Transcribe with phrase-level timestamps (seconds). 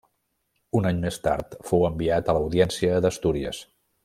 [0.79, 3.63] Un any més tard fou enviat a l'Audiència d'Astúries.